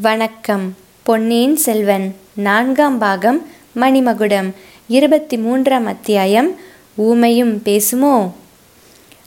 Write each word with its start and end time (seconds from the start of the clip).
வணக்கம். 0.00 0.76
பொன்னியின் 1.02 1.56
செல்வன் 1.56 2.14
நான்காம் 2.34 2.98
பாகம் 2.98 3.46
மணிமகுடம் 3.80 4.50
இருபத்தி 4.88 5.36
மூன்றாம் 5.36 5.86
அத்தியாயம் 5.86 6.56
ஊமையும் 6.98 7.58
பேசுமோ? 7.64 8.30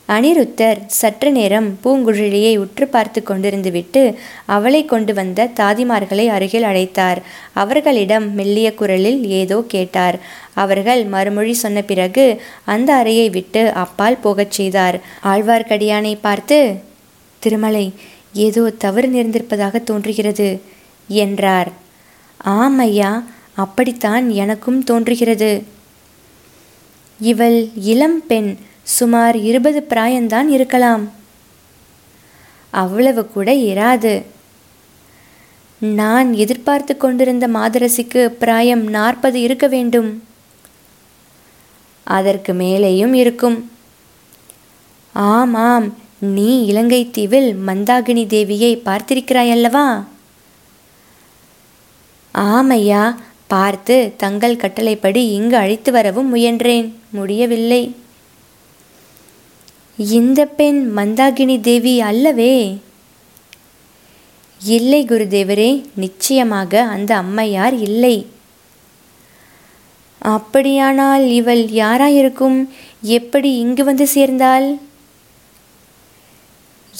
அனிருத்தர் 0.07 0.77
சற்று 0.87 1.31
நேரம் 1.31 1.77
பூங்குழலியை 1.83 2.57
உற்று 2.57 2.87
பார்த்து 2.87 3.23
கொண்டிருந்து 3.27 3.71
விட்டு 3.71 4.19
அவளை 4.45 4.85
கொண்டு 4.85 5.13
வந்த 5.13 5.49
தாதிமார்களை 5.55 6.27
அருகில் 6.27 6.63
அழைத்தார். 6.63 7.17
அவர்களிடம் 7.53 8.35
மெல்லிய 8.35 8.73
குரலில் 8.73 9.29
ஏதோ 9.29 9.63
கேட்டார். 9.67 10.19
அவர்கள் 10.53 11.05
மறுமொழி 11.05 11.53
சொன்ன 11.53 11.81
பிறகு 11.81 12.41
அந்த 12.65 12.93
அறையை 12.93 13.29
விட்டு 13.29 13.71
அப்பால் 13.71 14.17
போகச் 14.17 14.51
செய்தார். 14.51 15.01
ஆழ்வார்க்கடியானை 15.23 16.17
பார்த்து 16.21 16.75
திருமலை 17.39 17.93
ஏதோ 18.35 18.69
தவறு 18.69 19.07
நேர்ந்திருப்பதாக 19.07 19.83
தோன்றுகிறது 19.83 20.61
என்றார். 21.07 21.71
ஆம் 22.37 22.77
ஐயா 22.77 23.23
அப்படித்தான் 23.55 24.29
எனக்கும் 24.29 24.83
தோன்றுகிறது. 24.83 25.63
இவள் 27.19 27.69
இளம் 27.75 28.23
பெண் 28.27 28.57
சுமார் 28.83 29.37
இருபது 29.37 29.85
பிராயந்தான் 29.89 30.47
இருக்கலாம். 30.47 31.09
அவ்வளவு 32.69 33.27
கூட 33.27 33.53
இராது. 33.53 34.23
நான் 35.79 36.33
எதிர்பார்த்து 36.33 36.97
கொண்டிருந்த 36.97 37.47
மாதரசிக்கு 37.47 38.25
பிராயம் 38.25 38.83
நாற்பது 38.87 39.41
இருக்க 39.41 39.67
வேண்டும். 39.67 40.23
அதற்கு 42.03 42.53
மேலேயும் 42.53 43.13
இருக்கும். 43.13 43.71
ஆமாம் 45.13 46.04
நீ 46.33 46.65
இலங்கை 46.65 47.09
தீவில் 47.11 47.55
மந்தாகினி 47.67 48.23
தேவியை 48.35 48.71
பார்த்திருக்கிறாயல்லவா 48.85 50.03
ஆமையா 52.33 53.15
பார்த்து 53.47 54.13
தங்கள் 54.17 54.55
கட்டளைப்படி 54.55 55.27
இங்கு 55.27 55.55
அழைத்து 55.55 55.91
வரவும் 55.91 56.35
முயன்றேன். 56.35 56.93
முடியவில்லை. 57.09 57.95
இந்த 59.97 60.45
பெண் 60.45 60.91
மந்தாகினி 60.95 61.59
தேவி 61.59 62.01
அல்லவே? 62.01 62.81
இல்லை 64.61 65.05
குருதேவரே 65.05 65.83
நிச்சயமாக 65.95 66.83
அந்த 66.83 67.15
அம்மையார் 67.15 67.73
இல்லை. 67.73 68.27
அப்படியானால் 70.19 71.29
இவள் 71.29 71.63
யாராயிருக்கும்? 71.65 72.69
எப்படி 73.01 73.57
இங்கு 73.57 73.83
வந்து 73.83 74.07
சேர்ந்தாள்? 74.07 74.79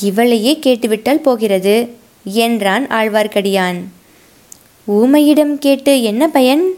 இவளையே 0.01 0.59
கேட்டுவிட்டால் 0.59 1.19
போகிறது 1.19 1.95
என்றான் 2.23 2.87
ஆழ்வார்க்கடியான். 2.87 3.83
ஊமையிடம் 4.87 5.57
கேட்டு 5.57 6.03
என்ன 6.03 6.27
பயன்? 6.27 6.71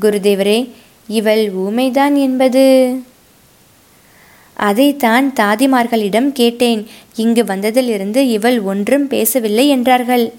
குருதேவரே 0.00 0.70
இவள் 1.06 1.52
ஊமைதான் 1.52 2.14
என்பது? 2.14 2.96
அதைத்தான் 4.54 5.32
தாதிமார்களிடம் 5.40 6.32
கேட்டேன். 6.32 6.86
இங்கு 7.14 7.44
வந்ததிலிருந்து 7.44 8.16
இவள் 8.16 8.60
ஒன்றும் 8.60 9.06
பேசவில்லை 9.06 9.68
என்றார்கள். 9.68 10.32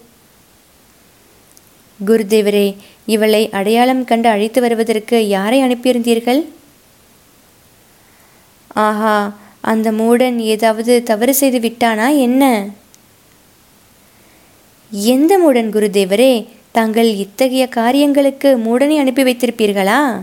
குருதேவரே 2.06 2.76
இவளை 3.06 3.50
அடையாளம் 3.50 4.06
கண்டு 4.06 4.30
அழைத்து 4.30 4.62
வருவதற்கு 4.62 5.28
யாரை 5.28 5.62
அனுப்பியிருந்தீர்கள்? 5.62 6.46
ஆஹா 8.68 9.44
அந்த 9.66 9.92
மூடன் 9.92 10.38
ஏதாவது 10.38 11.04
தவறு 11.04 11.34
செய்து 11.34 11.60
விட்டானா 11.60 12.18
என்ன? 12.18 12.66
எந்த 14.92 15.40
மூடன் 15.40 15.70
குருதேவரே 15.76 16.48
தாங்கள் 16.72 17.10
இத்தகைய 17.16 17.68
காரியங்களுக்கு 17.68 18.58
மூடனை 18.58 18.98
அனுப்பி 18.98 19.24
வைத்திருப்பீர்களா? 19.24 20.22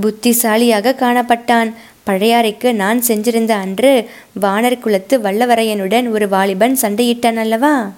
புத்திசாலியாக 0.00 0.94
காணப்பட்டான். 0.98 1.74
பழையாறைக்கு 2.06 2.72
நான் 2.72 3.02
சென்றிருந்த 3.02 3.54
அன்று 3.54 4.10
வானர் 4.40 4.78
குலத்து 4.78 5.18
வல்லவரையனுடன் 5.18 6.10
ஒரு 6.10 6.28
வாலிபன் 6.28 6.78
சண்டையிட்டான் 6.82 7.36
அல்லவா? 7.36 7.90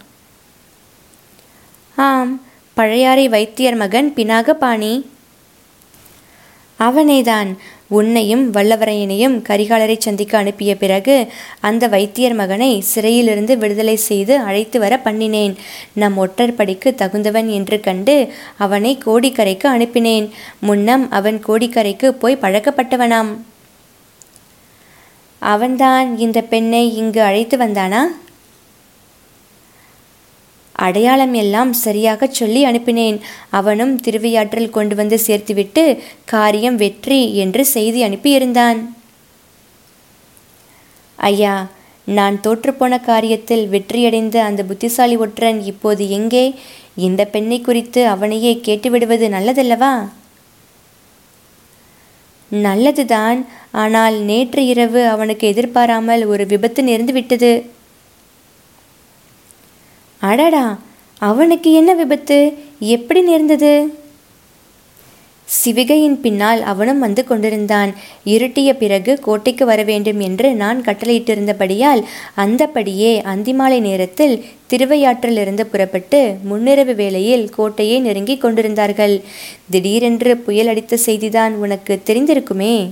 ஆம் 1.96 2.42
பழையாறை 2.74 3.28
வைத்தியர் 3.28 3.74
மகன் 3.74 4.12
பினாகபாணி. 4.16 5.04
அவனேதான். 6.78 7.56
உன்னையும் 7.98 8.44
வல்லவரையனையும் 8.54 9.36
கரிகாலரை 9.48 9.96
சந்திக்க 9.98 10.38
அனுப்பிய 10.38 10.76
பிறகு 10.76 11.16
அந்த 11.60 11.84
வைத்தியர் 11.88 12.34
மகனை 12.34 12.70
சிறையிலிருந்து 12.80 13.58
விடுதலை 13.58 13.96
செய்து 14.08 14.34
அழைத்து 14.48 14.78
வர 14.78 15.00
பண்ணினேன். 15.04 15.54
நம் 15.92 16.16
ஒற்றற்படிக்கு 16.16 16.94
தகுந்தவன் 16.94 17.48
என்று 17.48 17.80
கண்டு 17.80 18.16
அவனை 18.56 18.92
கோடிக்கரைக்கு 19.06 19.68
அனுப்பினேன். 19.76 20.28
முன்னம் 20.60 21.10
அவன் 21.10 21.38
கோடிக்கரைக்கு 21.48 22.08
போய் 22.22 22.42
பழக்கப்பட்டவனாம். 22.42 23.32
அவன்தான் 25.38 26.18
இந்த 26.18 26.40
பெண்ணை 26.40 26.82
இங்கு 26.96 27.20
அழைத்து 27.22 27.56
வந்தானா? 27.58 28.02
அடையாளம் 30.86 31.34
எல்லாம் 31.42 31.72
சரியாக 31.84 32.28
சொல்லி 32.38 32.60
அனுப்பினேன். 32.70 33.18
அவனும் 33.58 33.94
திருவையாற்றில் 34.04 34.74
கொண்டு 34.76 34.94
வந்து 34.94 35.16
சேர்த்துவிட்டு 35.26 35.84
காரியம் 36.32 36.78
வெற்றி 36.84 37.20
என்று 37.44 37.64
செய்தி 37.74 38.02
அனுப்பியிருந்தான். 38.08 38.80
ஐயா 41.18 41.54
நான் 42.06 42.36
தோற்றுப்போன 42.44 42.94
காரியத்தில் 43.08 43.64
வெற்றியடைந்த 43.74 44.36
அந்த 44.48 44.62
புத்திசாலி 44.64 45.16
ஒற்றன் 45.24 45.58
இப்போது 45.72 46.04
எங்கே? 46.18 46.44
இந்த 47.08 47.22
பெண்ணை 47.34 47.58
குறித்து 47.60 48.00
அவனையே 48.14 48.52
கேட்டுவிடுவது 48.66 49.26
நல்லதல்லவா? 49.36 49.92
நல்லதுதான். 52.50 53.40
ஆனால் 53.82 54.16
நேற்று 54.28 54.62
இரவு 54.72 55.02
அவனுக்கு 55.06 55.44
எதிர்பாராமல் 55.52 56.22
ஒரு 56.32 56.46
விபத்து 56.46 56.82
நேர்ந்து 56.82 57.12
விட்டது 57.12 57.52
அடடா 60.20 60.78
அவனுக்கு 61.18 61.72
என்ன 61.72 61.94
விபத்து? 61.94 62.52
எப்படி 62.78 63.20
நேர்ந்தது? 63.20 63.98
சிவிகையின் 65.48 66.20
பின்னால் 66.20 66.62
அவனும் 66.62 66.98
வந்து 66.98 67.24
கொண்டிருந்தான். 67.24 67.94
இருட்டிய 68.24 68.72
பிறகு 68.72 69.18
கோட்டைக்கு 69.20 69.66
வர 69.66 69.82
வேண்டும் 69.82 70.20
என்று 70.20 70.54
நான் 70.54 70.82
கட்டளையிட்டிருந்தபடியால் 70.82 72.02
அந்தபடியே 72.36 73.12
அந்திமாலை 73.22 73.80
நேரத்தில் 73.80 74.44
திருவையாற்றிலிருந்து 74.70 75.60
புறப்பட்டு 75.60 76.36
முன்னிரவு 76.50 76.94
வேளையில் 76.94 77.50
கோட்டையை 77.50 78.00
நெருங்கி 78.00 78.36
கொண்டிருந்தார்கள். 78.36 79.20
திடீரென்று 79.70 80.36
புயல் 80.36 80.66
அடித்த 80.66 80.98
செய்திதான் 81.06 81.50
உனக்கு 81.50 82.00
தெரிந்திருக்குமே? 82.06 82.90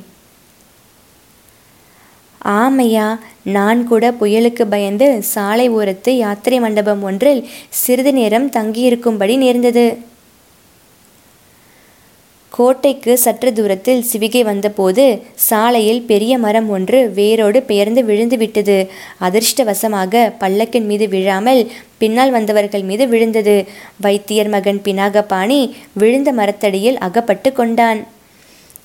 ஆமையா 2.57 3.07
நான் 3.57 3.81
கூட 3.87 4.05
புயலுக்கு 4.21 4.65
பயந்து 4.75 5.07
சாலை 5.23 5.67
ஓரத்து 5.71 6.11
யாத்திரை 6.17 6.59
மண்டபம் 6.61 7.03
ஒன்றில் 7.03 7.43
சிறிது 7.81 8.13
நேரம் 8.13 8.47
தங்கியிருக்கும்படி 8.51 9.37
நேர்ந்தது. 9.37 9.85
கோட்டைக்கு 12.53 13.13
சற்று 13.19 13.51
தூரத்தில் 13.53 14.05
சிவிகை 14.11 14.41
வந்தபோது 14.45 15.05
சாலையில் 15.49 16.03
பெரிய 16.03 16.39
மரம் 16.39 16.69
ஒன்று 16.69 17.01
வேரோடு 17.11 17.63
பெயர்ந்து 17.63 18.05
விழுந்து 18.05 18.37
விட்டது 18.37 18.77
அதிர்ஷ்டவசமாக 19.21 20.33
பல்லக்கின் 20.41 20.87
மீது 20.87 21.09
விழாமல் 21.09 21.63
பின்னால் 21.99 22.31
வந்தவர்கள் 22.31 22.83
மீது 22.83 23.07
விழுந்தது. 23.09 23.57
வைத்தியர் 24.01 24.49
மகன் 24.49 24.81
பினாகபாணி 24.85 25.61
விழுந்த 25.93 26.33
மரத்தடியில் 26.33 26.99
அகப்பட்டு 26.99 27.53
கொண்டான். 27.53 28.01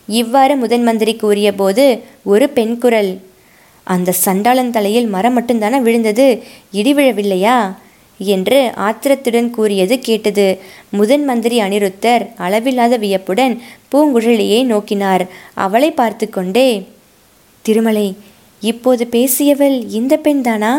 இவ்வாறு 0.08 0.56
முதன் 0.56 0.84
மந்திரி 0.84 1.16
கூறியபோது 1.16 1.86
ஒரு 2.24 2.50
பெண் 2.50 2.78
குரல் 2.78 3.12
அந்த 3.84 4.12
சண்டாளன் 4.12 4.72
தலையில் 4.72 5.08
மரம் 5.08 5.42
மட்டும்தானே 5.42 5.82
விழுந்தது? 5.82 6.44
இடி 6.72 6.94
விழவில்லையா? 6.94 7.76
என்று 8.18 8.72
ஆத்திரத்துடன் 8.76 9.50
கூறியது 9.50 10.00
கேட்டது. 10.00 10.60
முதன் 10.90 11.24
மந்திரி 11.24 11.60
அனிருத்தர் 11.60 12.36
அளவில்லாத 12.36 12.98
வியப்புடன் 12.98 13.62
பூங்குழலியை 13.92 14.64
நோக்கினார். 14.64 15.28
அவளை 15.54 15.92
பார்த்து 15.92 16.30
கொண்டே 16.30 16.88
திருமலை 17.62 18.16
இப்போது 18.60 19.08
பேசியவள் 19.12 19.90
இந்த 19.90 20.20
பெண்தானா? 20.24 20.74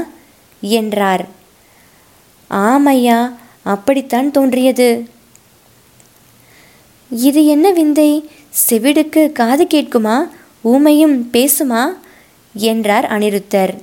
என்றார். 0.60 1.28
ஆமையா 2.50 3.32
அப்படித்தான் 3.62 4.30
தோன்றியது. 4.30 5.08
இது 7.10 7.46
என்ன 7.46 7.70
விந்தை? 7.70 8.30
செவிடுக்கு 8.68 9.32
காது 9.32 9.66
கேட்குமா? 9.74 10.28
ஊமையும் 10.64 11.28
பேசுமா? 11.32 11.84
என்றார் 12.54 13.04
அனிருத்தர். 13.04 13.74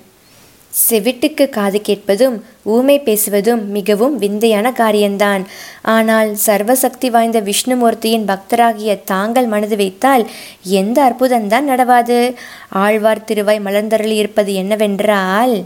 செவிட்டுக்கு 0.89 1.50
காது 1.50 1.81
கேட்பதும் 1.81 2.44
ஊமை 2.63 3.00
பேசுவதும் 3.00 3.65
மிகவும் 3.65 4.18
விந்தையான 4.18 4.71
காரியம்தான் 4.71 5.45
ஆனால் 5.81 6.35
சர்வசக்தி 6.45 7.09
வாய்ந்த 7.09 7.41
விஷ்ணுமூர்த்தியின் 7.41 8.27
பக்தராகிய 8.27 9.03
தாங்கள் 9.03 9.45
மனது 9.45 9.75
வைத்தால் 9.75 10.29
எந்த 10.63 10.97
அற்புதம்தான் 11.03 11.69
நடவாது? 11.69 12.33
ஆழ்வார் 12.69 13.23
திருவாய் 13.23 13.59
மலர்ந்தருளி 13.59 14.15
இருப்பது 14.15 14.53
என்னவென்றால் 14.53 15.65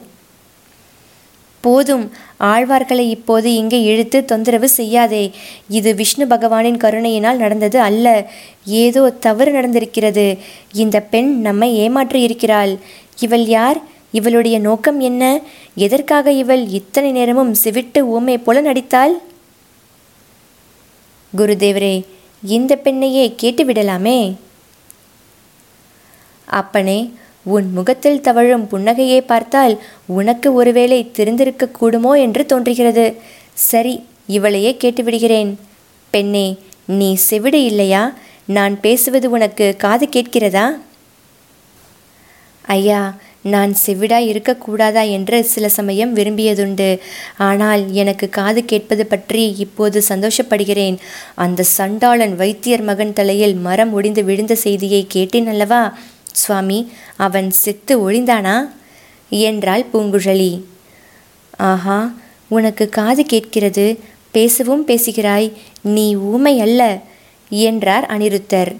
போதும். 1.66 2.06
ஆழ்வார்களை 2.52 3.06
இப்போது 3.10 3.50
இங்கே 3.54 3.80
இழுத்து 3.84 4.20
தொந்தரவு 4.26 4.68
செய்யாதே. 4.70 5.24
இது 5.70 5.90
விஷ்ணு 5.96 6.26
பகவானின் 6.26 6.82
கருணையினால் 6.84 7.42
நடந்தது 7.44 7.78
அல்ல. 7.80 8.06
ஏதோ 8.82 9.04
தவறு 9.26 9.52
நடந்திருக்கிறது. 9.52 10.26
இந்த 10.74 10.98
பெண் 11.14 11.32
நம்மை 11.40 11.70
ஏமாற்றியிருக்கிறாள். 11.84 12.74
இவள் 13.20 13.46
யார்? 13.58 13.80
இவளுடைய 14.12 14.58
நோக்கம் 14.60 15.00
என்ன? 15.00 15.24
எதற்காக 15.76 16.32
இவள் 16.42 16.64
இத்தனை 16.80 17.10
நேரமும் 17.12 17.54
சிவிட்டு 17.64 18.02
ஊமை 18.16 18.38
போல 18.38 18.62
நடித்தாள்? 18.62 19.16
குருதேவரே 21.34 21.96
இந்த 22.44 22.74
பெண்ணையே 22.84 23.26
கேட்டுவிடலாமே. 23.42 24.20
அப்பனே 26.60 27.00
உன் 27.46 27.68
முகத்தில் 27.72 28.22
தவழும் 28.22 28.68
புன்னகையை 28.72 29.20
பார்த்தால் 29.22 29.76
உனக்கு 30.06 30.54
ஒருவேளை 30.54 31.12
தெரிந்திருக்க 31.12 31.70
கூடுமோ 31.80 32.20
என்று 32.20 32.46
தோன்றுகிறது. 32.46 33.06
சரி 33.54 34.04
இவளையே 34.28 34.72
கேட்டுவிடுகிறேன். 34.84 35.52
பெண்ணே 36.14 36.48
நீ 36.86 37.16
செவிடு 37.16 37.64
இல்லையா? 37.64 38.14
நான் 38.46 38.80
பேசுவது 38.80 39.30
உனக்கு 39.30 39.76
காது 39.78 40.06
கேட்கிறதா? 40.06 40.66
ஐயா 42.66 43.18
நான் 43.42 43.76
செவிடாய் 43.86 44.30
இருக்கக்கூடாதா 44.32 45.02
என்று 45.10 45.44
சில 45.44 45.70
சமயம் 45.70 46.16
விரும்பியதுண்டு. 46.16 47.00
ஆனால் 47.38 47.92
எனக்கு 47.92 48.30
காது 48.30 48.66
கேட்பது 48.66 49.06
பற்றி 49.06 49.56
இப்போது 49.58 50.04
சந்தோஷப்படுகிறேன். 50.10 50.98
அந்த 51.36 51.64
சண்டாளன் 51.64 52.36
வைத்தியர் 52.36 52.82
மகன் 52.82 53.14
தலையில் 53.14 53.56
மரம் 53.56 53.94
ஒடிந்து 53.94 54.24
விழுந்த 54.24 54.56
செய்தியை 54.56 55.06
கேட்டேன் 55.08 55.48
அல்லவா? 55.48 55.98
சுவாமி 56.36 56.80
அவன் 57.16 57.50
செத்து 57.64 57.94
ஒழிந்தானா? 58.02 58.58
என்றாள் 59.30 59.86
பூங்குழலி. 59.94 60.52
ஆஹா 61.58 62.00
உனக்கு 62.48 62.90
காது 62.90 63.26
கேட்கிறது. 63.26 64.00
பேசவும் 64.32 64.86
பேசுகிறாய். 64.86 65.48
நீ 65.82 66.16
ஊமை 66.16 66.60
அல்ல 66.60 66.82
என்றார் 67.50 68.06
அனிருத்தர். 68.18 68.72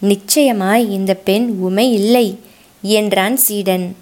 நிச்சயமாய் 0.00 0.84
இந்த 0.90 1.14
பெண் 1.14 1.46
ஊமை 1.60 1.92
இல்லை 1.92 2.26
என்றான் 2.82 3.36
சீடன். 3.36 3.96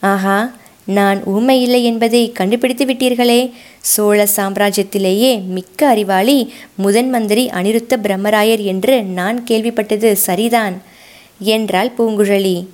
ஆஹா 0.00 0.38
நான் 0.84 1.24
ஊமை 1.24 1.62
இல்லை 1.62 1.84
என்பதை 1.84 2.32
கண்டுபிடித்து 2.32 2.84
விட்டீர்களே. 2.84 3.40
சோழ 3.80 4.28
சாம்ராஜ்யத்திலேயே 4.36 5.30
மிக்க 5.46 5.88
அறிவாளி 5.88 6.52
முதன் 6.74 7.10
மந்திரி 7.10 7.44
அனிருத்த 7.46 7.94
பிரம்மராயர் 8.02 8.62
என்று 8.64 9.02
நான் 9.02 9.44
கேள்விப்பட்டது 9.44 10.12
சரிதான். 10.28 10.76
என்றாள் 11.38 11.92
பூங்குழலி. 11.98 12.66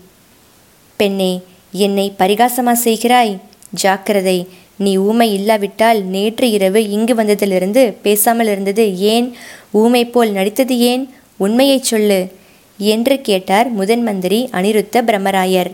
பெண்ணே 0.97 1.41
என்னை 1.73 2.12
பரிகாசமா 2.19 2.73
செய்கிறாய்? 2.73 3.38
ஜாக்கிரதை 3.70 4.49
நீ 4.76 4.97
ஊமை 4.97 5.32
இல்லாவிட்டால் 5.32 6.03
நேற்று 6.05 6.50
இரவு 6.50 6.91
இங்கு 6.91 7.14
வந்ததிலிருந்து 7.14 7.93
பேசாமல் 8.03 8.47
இருந்தது 8.47 8.99
ஏன்? 8.99 9.37
ஊமை 9.70 10.05
போல் 10.05 10.31
நடித்தது 10.31 10.79
ஏன்? 10.79 11.14
உண்மையைச் 11.37 11.85
சொல்லு 11.85 12.32
என்று 12.79 13.20
கேட்டார் 13.20 13.70
முதன் 13.70 14.03
மந்திரி 14.03 14.49
அனிருத்த 14.53 15.03
பிரம்மராயர். 15.03 15.73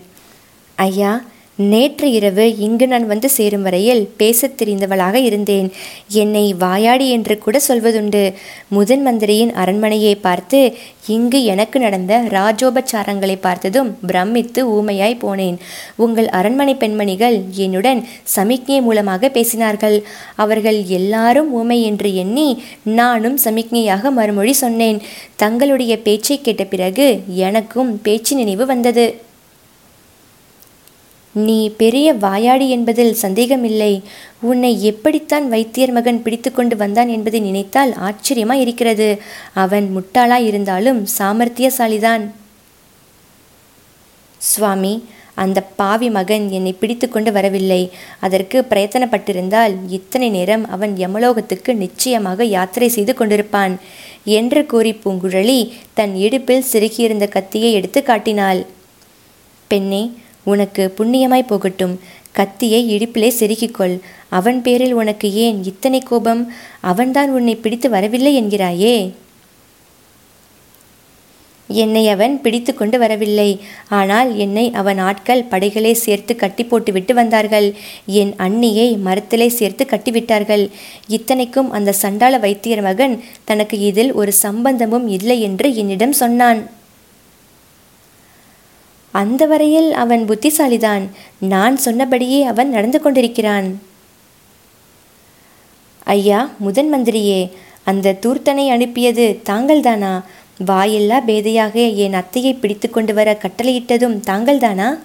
ஐயா 0.74 1.24
நேற்று 1.58 2.10
இரவு 2.10 2.58
இங்கு 2.58 2.88
நான் 2.88 3.06
வந்து 3.06 3.30
சேரும் 3.30 3.62
வரையில் 3.62 4.10
பேசத் 4.16 4.62
தெரிந்தவளாக 4.62 5.14
இருந்தேன். 5.14 5.72
என்னை 6.08 6.54
வாயாடி 6.58 7.10
என்று 7.10 7.38
கூட 7.38 7.60
சொல்வதுண்டு. 7.68 8.34
முதன் 8.68 9.02
மந்திரியின் 9.02 9.52
அரண்மனையை 9.52 10.14
பார்த்து 10.14 10.74
இங்கு 11.06 11.44
எனக்கு 11.44 11.80
நடந்த 11.80 12.22
ராஜோபச்சாரங்களை 12.28 13.36
பார்த்ததும் 13.40 13.98
பிரமித்து 14.06 14.68
ஊமையாய் 14.68 15.18
போனேன். 15.22 15.56
உங்கள் 15.96 16.28
அரண்மனை 16.28 16.74
பெண்மணிகள் 16.74 17.42
என்னுடன் 17.50 18.08
சமிக்ஞை 18.22 18.80
மூலமாக 18.80 19.28
பேசினார்கள். 19.28 20.02
அவர்கள் 20.34 20.84
எல்லாரும் 20.84 21.52
ஊமை 21.52 21.82
என்று 21.82 22.14
எண்ணி 22.14 22.62
நானும் 22.82 23.38
சமிக்ஞையாக 23.44 24.10
மறுமொழி 24.10 24.52
சொன்னேன். 24.52 25.00
தங்களுடைய 25.36 25.98
பேச்சை 25.98 26.40
கேட்ட 26.40 26.64
பிறகு 26.64 27.20
எனக்கும் 27.26 28.00
பேச்சு 28.02 28.36
நினைவு 28.36 28.66
வந்தது. 28.66 29.26
நீ 31.34 31.70
பெரிய 31.70 32.12
வாயாடி 32.12 32.70
என்பதில் 32.70 33.14
சந்தேகமில்லை. 33.14 34.02
உன்னை 34.40 34.84
எப்படித்தான் 34.84 35.48
வைத்தியர் 35.48 35.92
மகன் 35.92 36.22
பிடித்து 36.22 36.52
கொண்டு 36.52 36.76
வந்தான் 36.76 37.08
என்பதை 37.08 37.40
நினைத்தால் 37.40 37.92
ஆச்சரியமா 38.08 38.52
இருக்கிறது 38.52 39.08
அவன் 39.52 39.86
முட்டாளா 39.96 40.38
இருந்தாலும் 40.46 41.06
சாமர்த்தியசாலிதான். 41.18 42.24
சுவாமி 44.40 45.04
அந்த 45.34 45.60
பாவி 45.60 46.10
மகன் 46.10 46.50
என்னை 46.50 46.72
பிடித்து 46.72 47.08
கொண்டு 47.08 47.32
வரவில்லை. 47.32 47.90
அதற்கு 48.20 48.66
பிரயத்தனப்பட்டிருந்தால் 48.70 49.74
இத்தனை 49.88 50.30
நேரம் 50.30 50.64
அவன் 50.70 50.94
யமலோகத்துக்கு 50.96 51.72
நிச்சயமாக 51.74 52.44
யாத்திரை 52.44 52.88
செய்து 52.88 53.14
கொண்டிருப்பான் 53.14 53.74
என்று 54.24 54.66
கூறி 54.66 54.92
பூங்குழலி 55.04 55.60
தன் 55.94 56.14
இடுப்பில் 56.14 56.68
சிறுகியிருந்த 56.72 57.26
கத்தியை 57.26 57.72
எடுத்து 57.72 58.02
காட்டினாள். 58.02 58.66
பெண்ணே 59.68 60.02
உனக்கு 60.52 60.84
புண்ணியமாய் 60.98 61.50
போகட்டும். 61.52 61.94
கத்தியை 62.38 62.80
இடுப்பிலே 62.94 63.30
செருகிக்கொள். 63.40 63.94
அவன் 64.38 64.58
பேரில் 64.66 64.98
உனக்கு 65.02 65.28
ஏன் 65.44 65.58
இத்தனை 65.70 66.00
கோபம்? 66.10 66.42
அவன்தான் 66.90 67.30
உன்னை 67.38 67.54
பிடித்து 67.56 67.88
வரவில்லை 67.94 68.32
என்கிறாயே. 68.40 68.96
என்னை 71.70 72.02
அவன் 72.08 72.34
பிடித்து 72.44 72.72
கொண்டு 72.74 72.96
வரவில்லை. 72.98 73.48
ஆனால் 73.98 74.30
என்னை 74.44 74.64
அவன் 74.80 75.00
ஆட்கள் 75.08 75.42
படைகளை 75.50 75.92
சேர்த்து 76.04 76.32
கட்டி 76.36 76.64
போட்டுவிட்டு 76.64 77.12
வந்தார்கள். 77.14 77.68
என் 78.20 78.32
அண்ணியை 78.46 78.88
மரத்திலே 79.06 79.48
சேர்த்து 79.58 79.84
கட்டிவிட்டார்கள். 79.90 80.64
இத்தனைக்கும் 81.16 81.70
அந்த 81.70 81.96
சண்டாள 82.02 82.38
வைத்தியர் 82.44 82.86
மகன் 82.88 83.16
தனக்கு 83.44 83.78
இதில் 83.90 84.12
ஒரு 84.20 84.34
சம்பந்தமும் 84.46 85.08
இல்லை 85.18 85.38
என்று 85.48 85.70
என்னிடம் 85.76 86.18
சொன்னான். 86.22 86.62
அந்த 89.10 89.46
வரையில் 89.46 89.92
அவன் 89.92 90.24
புத்திசாலிதான். 90.24 91.02
நான் 91.38 91.76
சொன்னபடியே 91.76 92.42
அவன் 92.42 92.70
நடந்து 92.70 93.00
கொண்டிருக்கிறான். 93.00 93.80
ஐயா 96.04 96.50
முதன் 96.58 96.94
மந்திரியே 96.94 97.50
அந்த 97.84 98.16
தூர்த்தனை 98.26 98.68
அனுப்பியது 98.68 99.40
தாங்கள்தானா? 99.44 100.22
வாயில்லா 100.66 101.20
பேதையாக 101.26 101.94
என் 101.94 102.12
அத்தையை 102.12 102.58
பிடித்து 102.58 102.90
கொண்டு 102.90 103.14
வர 103.14 103.38
கட்டளையிட்டதும் 103.42 104.20
தாங்கள்தானா? 104.26 104.98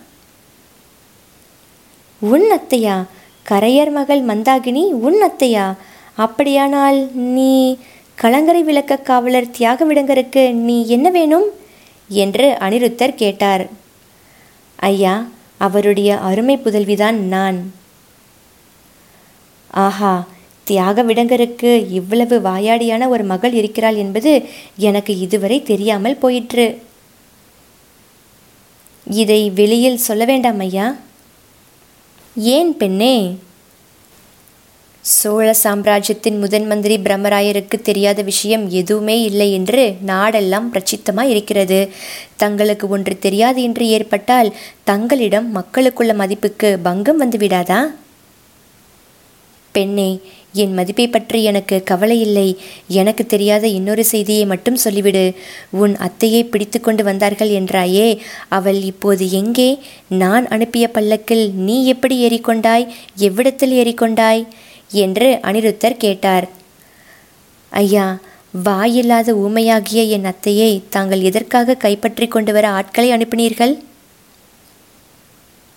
உன் 2.19 2.51
அத்தையா? 2.51 3.05
கரையர் 3.49 3.91
மகள் 3.91 4.25
மந்தாகினி 4.25 4.83
உன் 4.83 5.23
அத்தையா? 5.23 5.75
அப்படியானால் 6.15 7.09
நீ 7.13 7.77
கலங்கரை 8.15 8.63
விளக்க 8.63 8.97
காவலர் 8.97 9.51
தியாகவிடங்கருக்கு 9.59 10.51
நீ 10.51 10.87
என்ன 10.87 11.09
வேணும்? 11.09 11.45
என்று 12.07 12.57
அனிருத்தர் 12.59 13.15
கேட்டார். 13.15 13.81
ஐயா 14.83 15.27
அவருடைய 15.57 16.17
அருமை 16.17 16.57
புதல்விதான் 16.57 17.19
நான். 17.33 17.59
ஆஹா 19.69 20.27
தியாக 20.63 21.03
விடங்கருக்கு 21.03 21.71
இவ்வளவு 21.89 22.39
வாயாடியான 22.39 23.07
ஒரு 23.07 23.23
மகள் 23.23 23.53
இருக்கிறாள் 23.53 23.95
என்பது 23.95 24.31
எனக்கு 24.77 25.19
இதுவரை 25.19 25.63
தெரியாமல் 25.63 26.15
போயிற்று. 26.15 26.65
இதை 29.05 29.49
வெளியில் 29.49 29.97
சொல்ல 29.97 30.25
வேண்டாம் 30.25 30.59
ஐயா. 30.59 30.95
ஏன் 32.35 32.77
பெண்ணே? 32.77 33.37
சோழ 35.03 35.53
சாம்ராஜ்யத்தின் 35.53 36.37
முதன் 36.39 36.67
மந்திரி 36.67 36.95
பிரம்மராயருக்கு 36.97 37.77
தெரியாத 37.81 38.19
விஷயம் 38.21 38.69
எதுவுமே 38.69 39.15
இல்லை 39.21 39.47
என்று 39.53 39.81
நாடெல்லாம் 40.07 40.69
பிரச்சித்தமாய் 40.73 41.31
இருக்கிறது. 41.33 41.79
தங்களுக்கு 42.35 42.87
ஒன்று 42.87 43.15
தெரியாது 43.19 43.59
என்று 43.63 43.87
ஏற்பட்டால் 43.87 44.53
தங்களிடம் 44.83 45.49
மக்களுக்குள்ள 45.57 46.13
மதிப்புக்கு 46.21 46.71
பங்கம் 46.87 47.17
வந்து 47.17 47.37
விடாதா? 47.37 47.81
பெண்ணே 49.75 50.09
என் 50.53 50.73
மதிப்பை 50.73 51.09
பற்றி 51.09 51.43
எனக்கு 51.43 51.75
கவலை 51.83 52.17
இல்லை. 52.21 52.47
எனக்கு 52.87 53.23
தெரியாத 53.25 53.67
இன்னொரு 53.67 54.03
செய்தியை 54.05 54.45
மட்டும் 54.45 54.81
சொல்லிவிடு. 54.83 55.23
உன் 55.69 55.95
அத்தையை 55.97 56.43
பிடித்து 56.45 56.79
கொண்டு 56.79 57.03
வந்தார்கள் 57.03 57.49
என்றாயே 57.49 58.09
அவள் 58.49 58.81
இப்போது 58.81 59.31
எங்கே? 59.31 59.79
நான் 60.07 60.47
அனுப்பிய 60.47 60.87
பல்லக்கில் 60.87 61.45
நீ 61.53 61.85
எப்படி 61.85 62.17
ஏறிக்கொண்டாய்? 62.27 62.85
எவ்விடத்தில் 63.19 63.73
ஏறிக்கொண்டாய்? 63.81 64.43
என்று 64.93 65.39
அனிருத்தர் 65.41 65.97
கேட்டார். 65.97 66.49
ஐயா 67.69 68.17
வாயில்லாத 68.63 69.33
ஊமையாகிய 69.33 70.07
என் 70.07 70.25
அத்தையை 70.25 70.81
தாங்கள் 70.89 71.21
எதற்காக 71.21 71.75
கைப்பற்றி 71.75 72.27
கொண்டு 72.27 72.53
வர 72.53 72.69
ஆட்களை 72.69 73.11
அனுப்பினீர்கள்? 73.11 73.73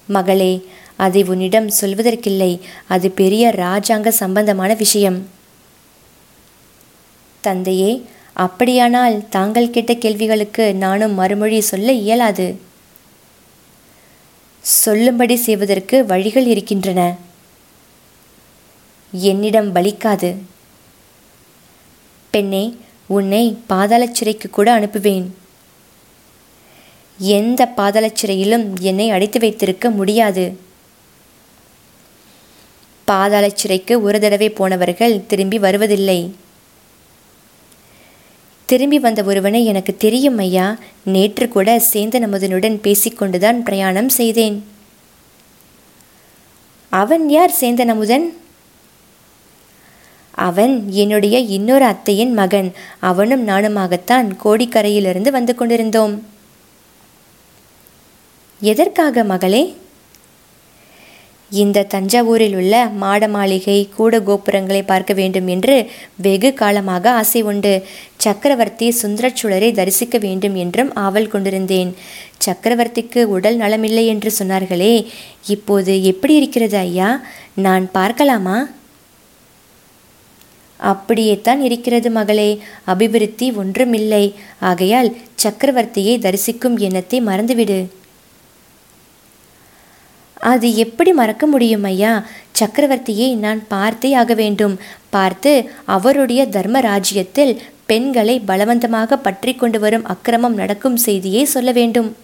மகளே 0.06 0.52
அதை 0.96 1.22
உன்னிடம் 1.22 1.70
சொல்வதற்கில்லை. 1.80 2.60
அது 2.88 3.10
பெரிய 3.10 3.48
ராஜாங்க 3.48 4.08
சம்பந்தமான 4.08 4.74
விஷயம். 4.74 5.18
தந்தையே 7.40 8.04
அப்படியானால் 8.32 9.28
தாங்கள் 9.28 9.70
கேட்ட 9.70 9.94
கேள்விகளுக்கு 9.94 10.74
நானும் 10.74 11.14
மறுமொழி 11.14 11.60
சொல்ல 11.60 11.92
இயலாது. 11.92 12.58
சொல்லும்படி 14.60 15.36
செய்வதற்கு 15.36 16.06
வழிகள் 16.06 16.46
இருக்கின்றன. 16.46 17.24
என்னிடம் 19.22 19.74
பலிக்காது 19.74 20.34
பெண்ணே 22.30 22.76
உன்னை 23.06 23.58
பாதாள 23.66 24.06
சிறைக்கு 24.06 24.50
கூட 24.50 24.80
அனுப்புவேன். 24.80 25.26
எந்த 27.18 27.66
பாதாள 27.66 28.12
சிறையிலும் 28.22 28.80
என்னை 28.80 29.10
அடைத்து 29.10 29.38
வைத்திருக்க 29.38 29.90
முடியாது. 29.90 30.58
பாதாள 33.04 33.50
சிறைக்கு 33.50 34.02
ஒரு 34.02 34.20
தடவை 34.20 34.50
போனவர்கள் 34.50 35.26
திரும்பி 35.26 35.58
வருவதில்லை. 35.58 36.34
திரும்பி 38.64 38.98
வந்த 38.98 39.22
ஒருவனை 39.22 39.64
எனக்கு 39.64 39.96
தெரியும் 39.96 40.38
ஐயா. 40.38 40.78
நேற்று 41.04 41.48
கூட 41.48 41.82
சேந்தன் 41.92 42.26
அமுதனுடன் 42.26 42.76
பேசிக்கொண்டுதான் 42.76 43.62
பிரயாணம் 43.62 44.08
செய்தேன். 44.08 44.64
அவன் 46.88 47.28
யார் 47.28 47.54
சேந்தன் 47.60 47.88
அமுதன்? 47.88 48.36
அவன் 50.36 50.90
என்னுடைய 50.90 51.38
இன்னொரு 51.38 51.84
அத்தையின் 51.84 52.32
மகன். 52.32 52.72
அவனும் 53.00 53.48
நானுமாகத்தான் 53.48 54.30
கோடிக்கரையிலிருந்து 54.44 55.30
வந்து 55.30 55.54
கொண்டிருந்தோம். 55.54 56.22
எதற்காக 58.60 59.24
மகளே? 59.24 59.74
இந்த 61.50 61.86
தஞ்சாவூரில் 61.94 62.56
உள்ள 62.56 62.86
மாட 62.86 63.28
மாளிகை 63.28 63.88
கூட 63.96 64.20
கோபுரங்களை 64.20 64.82
பார்க்க 64.82 65.14
வேண்டும் 65.14 65.46
என்று 65.46 65.90
வெகு 66.16 66.54
காலமாக 66.54 67.10
ஆசை 67.10 67.42
உண்டு. 67.42 67.86
சக்கரவர்த்தி 68.16 68.94
சுந்தரச்சுடரை 69.02 69.72
தரிசிக்க 69.72 70.18
வேண்டும் 70.18 70.54
என்றும் 70.54 70.94
ஆவல் 70.94 71.28
கொண்டிருந்தேன். 71.28 71.94
சக்கரவர்த்திக்கு 72.46 73.22
உடல் 73.22 73.58
நலமில்லை 73.58 74.06
என்று 74.06 74.32
சொன்னார்களே 74.38 75.06
இப்போது 75.46 76.04
எப்படி 76.04 76.34
இருக்கிறது 76.34 76.76
ஐயா? 76.76 77.20
நான் 77.54 77.90
பார்க்கலாமா? 77.90 78.68
அப்படியேத்தான் 80.82 81.60
இருக்கிறது 81.60 82.10
மகளே. 82.10 82.62
அபிவிருத்தி 82.84 83.52
ஒன்றுமில்லை. 83.52 84.34
ஆகையால் 84.58 85.16
சக்கரவர்த்தியை 85.42 86.18
தரிசிக்கும் 86.18 86.76
எண்ணத்தை 86.76 87.20
மறந்துவிடு. 87.22 87.86
அது 90.40 90.76
எப்படி 90.76 91.12
மறக்க 91.12 91.46
முடியும் 91.46 91.82
ஐயா? 91.82 92.26
சக்கரவர்த்தியை 92.60 93.36
நான் 93.36 93.68
பார்த்தே 93.68 94.12
ஆக 94.12 94.34
வேண்டும். 94.34 94.78
பார்த்து 95.10 95.70
அவருடைய 95.84 96.46
தர்ம 96.46 96.80
ராஜ்யத்தில் 96.80 97.62
பெண்களை 97.86 98.42
பலவந்தமாக 98.46 99.16
பற்றி 99.16 99.54
கொண்டு 99.54 99.80
வரும் 99.80 100.04
அக்கிரமம் 100.04 100.54
நடக்கும் 100.54 100.96
செய்தியை 100.96 101.44
சொல்ல 101.44 101.72
வேண்டும். 101.72 102.16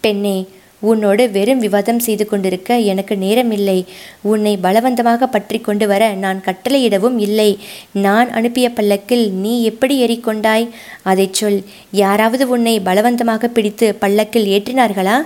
பெண்ணே 0.00 0.48
உன்னோடு 0.90 1.24
வெறும் 1.36 1.62
விவாதம் 1.64 2.02
செய்து 2.06 2.24
கொண்டிருக்க 2.26 2.78
எனக்கு 2.92 3.14
நேரமில்லை. 3.24 3.78
உன்னை 4.32 4.54
பலவந்தமாக 4.62 5.26
பற்றி 5.26 5.60
கொண்டு 5.60 5.86
வர 5.92 6.02
நான் 6.24 6.42
கட்டளையிடவும் 6.48 7.18
இல்லை. 7.26 7.50
நான் 8.06 8.30
அனுப்பிய 8.30 8.68
பல்லக்கில் 8.78 9.26
நீ 9.44 9.54
எப்படி 9.70 9.96
ஏறிக்கொண்டாய் 10.06 10.66
அதைச் 11.02 11.38
சொல். 11.40 11.60
யாராவது 12.02 12.46
உன்னை 12.56 12.76
பலவந்தமாக 12.90 13.50
பிடித்து 13.56 13.88
பல்லக்கில் 14.04 14.50
ஏற்றினார்களா? 14.56 15.16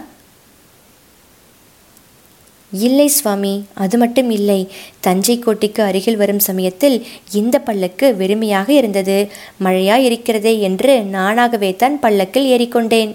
இல்லை 2.73 3.07
சுவாமி 3.17 3.53
அது 3.83 3.97
மட்டும் 3.99 4.31
இல்லை. 4.31 4.59
தஞ்சை 5.01 5.37
கோட்டைக்கு 5.39 5.83
அருகில் 5.83 6.19
வரும் 6.23 6.43
சமயத்தில் 6.49 6.97
இந்த 7.41 7.57
பல்லக்கு 7.69 8.07
வெறுமையாக 8.19 8.69
இருந்தது. 8.81 9.17
மழையாய் 9.65 10.07
இருக்கிறதே 10.09 10.53
என்று 10.69 10.95
நானாகவே 11.15 11.71
தான் 11.77 11.97
பல்லக்கில் 12.05 12.51
ஏறிக்கொண்டேன். 12.57 13.13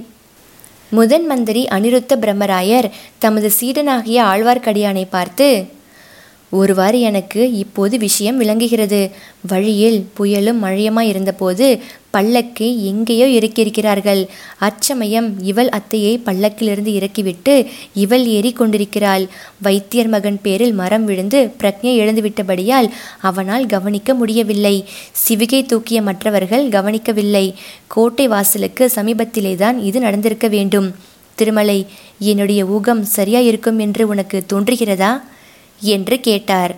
முதன் 0.94 1.26
மந்திரி 1.26 1.62
அனிருத்த 1.68 2.14
பிரம்மராயர் 2.20 2.88
தமது 3.18 3.50
சீடனாகிய 3.60 4.18
ஆழ்வார்க்கடியானை 4.24 5.06
பார்த்து 5.10 5.48
ஒருவாறு 6.54 6.98
எனக்கு 7.00 7.42
இப்போது 7.54 7.98
விஷயம் 7.98 8.38
விளங்குகிறது. 8.38 9.00
வழியில் 9.48 10.00
புயலும் 10.18 10.60
மழையுமாய் 10.64 11.12
இருந்தபோது 11.12 11.68
பல்லக்கை 12.14 12.68
எங்கேயோ 12.84 13.28
இறக்கியிருக்கிறார்கள் 13.40 14.22
அச்சமயம் 14.58 15.30
இவள் 15.44 15.70
அத்தையை 15.70 16.14
பல்லக்கிலிருந்து 16.26 16.92
இறக்கிவிட்டு 16.98 17.56
இவள் 17.94 18.26
ஏறி 18.26 18.52
கொண்டிருக்கிறாள். 18.52 19.26
வைத்தியர் 19.62 20.08
மகன் 20.08 20.40
பேரில் 20.42 20.74
மரம் 20.74 21.06
விழுந்து 21.06 21.52
பிரக்ஞை 21.60 21.94
எழுந்துவிட்டபடியால் 22.04 22.90
அவனால் 23.22 23.66
கவனிக்க 23.66 24.14
முடியவில்லை. 24.14 24.76
சிவிகை 25.24 25.66
தூக்கிய 25.66 26.02
மற்றவர்கள் 26.02 26.70
கவனிக்கவில்லை. 26.70 27.46
கோட்டை 27.88 28.28
வாசலுக்கு 28.28 28.92
சமீபத்திலேதான் 28.96 29.80
இது 29.84 30.00
நடந்திருக்க 30.00 30.48
வேண்டும். 30.48 30.90
திருமலை 31.36 31.80
என்னுடைய 32.20 32.66
ஊகம் 32.66 33.06
சரியாயிருக்கும் 33.16 33.80
என்று 33.80 34.04
உனக்கு 34.08 34.38
தோன்றுகிறதா? 34.54 35.12
என்று 35.84 36.20
கேட்டார். 36.20 36.76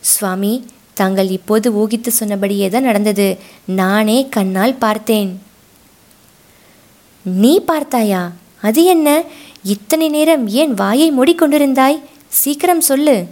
சுவாமி 0.00 0.66
தாங்கள் 0.94 1.28
இப்போது 1.28 1.72
ஊகித்து 1.72 2.08
சொன்னபடியே 2.08 2.68
தான் 2.68 2.82
நடந்தது. 2.82 3.38
நானே 3.64 4.28
கண்ணால் 4.28 4.74
பார்த்தேன். 4.74 5.42
நீ 7.22 7.60
பார்த்தாயா? 7.60 8.32
அது 8.62 8.84
என்ன? 8.84 9.22
இத்தனை 9.62 10.08
நேரம் 10.08 10.48
ஏன் 10.48 10.74
வாயை 10.74 11.12
மூடிக்கொண்டிருந்தாய் 11.12 12.02
சீக்கிரம் 12.28 12.80
சொல்லு. 12.80 13.26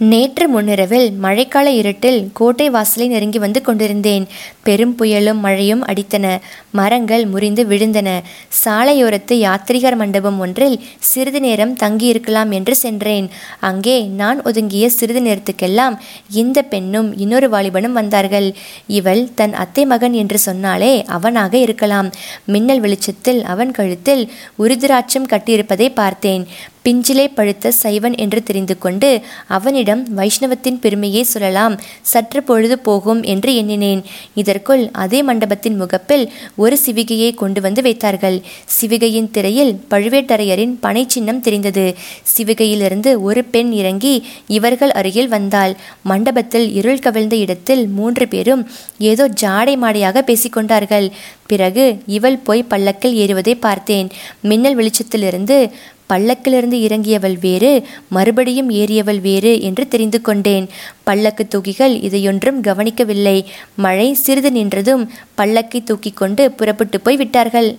நேற்று 0.00 0.48
முன்னிரவில் 0.48 1.12
மழைக்கால 1.22 1.66
இருட்டில் 1.66 2.28
கோட்டை 2.32 2.70
வாசலை 2.70 3.08
நெருங்கி 3.08 3.38
வந்து 3.38 3.62
கொண்டிருந்தேன். 3.62 4.26
பெரும் 4.62 4.96
புயலும் 4.98 5.40
மழையும் 5.40 5.84
அடித்தன. 5.86 6.38
மரங்கள் 6.70 7.26
முறிந்து 7.26 7.64
விழுந்தன. 7.64 8.22
சாலையோரத்து 8.64 9.32
யாத்திரிகர் 9.32 9.96
மண்டபம் 9.96 10.38
ஒன்றில் 10.38 10.80
சிறிது 10.98 11.40
நேரம் 11.40 11.76
தங்கியிருக்கலாம் 11.76 12.50
என்று 12.50 12.76
சென்றேன். 12.76 13.28
அங்கே 13.60 14.02
நான் 14.02 14.42
ஒதுங்கிய 14.42 14.88
சிறிது 14.88 15.20
நேரத்துக்கெல்லாம் 15.20 15.96
இந்த 16.30 16.62
பெண்ணும் 16.62 17.16
இன்னொரு 17.16 17.48
வாலிபனும் 17.48 17.92
வந்தார்கள். 17.92 18.54
இவள் 18.86 19.34
தன் 19.34 19.54
அத்தை 19.54 19.86
மகன் 19.86 20.12
என்று 20.12 20.38
சொன்னாலே 20.38 21.04
அவனாக 21.06 21.56
இருக்கலாம். 21.58 22.10
மின்னல் 22.44 22.80
வெளிச்சத்தில் 22.80 23.44
அவன் 23.44 23.70
கழுத்தில் 23.70 24.32
உருதிராட்சம் 24.58 25.30
கட்டியிருப்பதை 25.30 25.94
பார்த்தேன். 25.94 26.46
பிஞ்சிலே 26.88 27.24
பழுத்த 27.34 27.70
சைவன் 27.70 28.14
என்று 28.16 28.40
தெரிந்து 28.42 28.78
கொண்டு 28.78 29.08
அவனிடம் 29.46 30.02
வைஷ்ணவத்தின் 30.16 30.78
பெருமையை 30.80 31.22
சொல்லலாம் 31.22 31.74
சற்று 32.02 32.40
பொழுது 32.42 32.78
போகும் 32.78 33.20
என்று 33.22 33.50
எண்ணினேன். 33.54 34.02
இதற்குள் 34.34 34.82
அதே 34.92 35.22
மண்டபத்தின் 35.22 35.76
முகப்பில் 35.76 36.24
ஒரு 36.56 36.78
சிவிகையை 36.86 37.34
கொண்டு 37.34 37.60
வந்து 37.60 37.82
வைத்தார்கள். 37.82 38.38
சிவிகையின் 38.76 39.30
திரையில் 39.30 39.72
பழுவேட்டரையரின் 39.90 40.74
பனை 40.80 41.04
சின்னம் 41.08 41.40
தெரிந்தது. 41.40 41.94
சிவிகையிலிருந்து 42.36 43.12
ஒரு 43.20 43.44
பெண் 43.44 43.72
இறங்கி 43.72 44.14
இவர்கள் 44.46 44.90
அருகில் 44.90 45.28
வந்தாள். 45.28 45.76
மண்டபத்தில் 46.02 46.74
இருள் 46.74 46.98
கவிழ்ந்த 46.98 47.36
இடத்தில் 47.36 47.88
மூன்று 47.88 48.28
பேரும் 48.28 48.68
ஏதோ 48.98 49.26
ஜாடை 49.42 49.76
மாடையாக 49.76 50.24
பேசிக்கொண்டார்கள். 50.30 51.08
பிறகு 51.46 51.84
இவள் 52.06 52.38
போய் 52.38 52.62
பல்லக்கில் 52.62 53.14
ஏறுவதை 53.14 53.54
பார்த்தேன். 53.54 54.10
மின்னல் 54.40 54.76
வெளிச்சத்திலிருந்து 54.76 55.70
பல்லக்கிலிருந்து 56.08 56.78
இறங்கியவள் 56.86 57.36
வேறு 57.40 57.86
மறுபடியும் 58.08 58.70
ஏறியவள் 58.70 59.20
வேறு 59.20 59.52
என்று 59.60 59.88
தெரிந்து 59.88 60.20
கொண்டேன். 60.20 60.68
பல்லக்கு 61.02 61.46
தூக்கிகள் 61.54 61.94
இதையொன்றும் 62.08 62.60
கவனிக்கவில்லை. 62.60 63.36
மழை 63.76 64.08
சிறிது 64.14 64.50
நின்றதும் 64.50 65.04
பல்லக்கை 65.36 65.82
தூக்கி 65.84 66.10
கொண்டு 66.10 66.50
புறப்பட்டு 66.50 67.00
போய் 67.00 67.16
விட்டார்கள். 67.16 67.70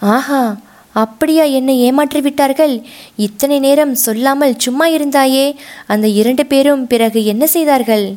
ஆஹா 0.00 0.42
அப்படியா 0.92 1.44
என்னை 1.58 1.74
ஏமாற்றி 1.80 2.20
விட்டார்கள்? 2.20 2.74
இத்தனை 3.16 3.58
நேரம் 3.58 3.94
சொல்லாமல் 3.94 4.58
சும்மா 4.58 4.88
இருந்தாயே? 4.88 5.46
அந்த 5.86 6.06
இரண்டு 6.08 6.46
பேரும் 6.46 6.86
பிறகு 6.86 7.24
என்ன 7.24 7.46
செய்தார்கள்? 7.46 8.16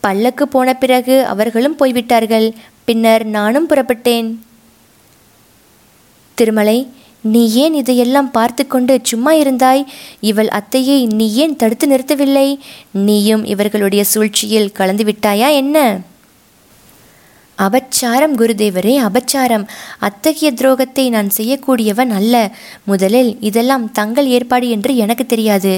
பல்லக்கு 0.00 0.48
போன 0.48 0.74
பிறகு 0.74 1.16
அவர்களும் 1.24 1.76
போய்விட்டார்கள். 1.76 2.46
பின்னர் 2.84 3.24
நானும் 3.26 3.68
புறப்பட்டேன். 3.68 4.28
திருமலை 6.34 6.88
நீ 7.24 7.54
ஏன் 7.54 7.74
இதையெல்லாம் 7.74 8.30
பார்த்து 8.30 8.66
கொண்டு 8.66 8.98
சும்மா 9.02 9.32
இருந்தாய்? 9.32 9.82
இவள் 10.20 10.48
அத்தையை 10.48 11.06
நீ 11.14 11.34
ஏன் 11.34 11.56
தடுத்து 11.56 11.86
நிறுத்தவில்லை? 11.86 12.58
நீயும் 12.92 13.44
இவர்களுடைய 13.44 14.04
சூழ்ச்சியில் 14.04 14.72
கலந்து 14.72 15.04
விட்டாயா 15.04 15.52
என்ன? 15.54 16.00
அபச்சாரம் 17.58 18.34
குருதேவரே 18.36 18.94
அபச்சாரம். 19.08 19.64
அத்தகைய 19.98 20.52
துரோகத்தை 20.52 21.08
நான் 21.08 21.28
செய்யக்கூடியவன் 21.36 22.10
அல்ல. 22.10 22.34
முதலில் 22.84 23.36
இதெல்லாம் 23.40 23.92
தங்கள் 23.92 24.26
ஏற்பாடு 24.26 24.68
என்று 24.68 24.96
எனக்கு 24.96 25.26
தெரியாது. 25.26 25.72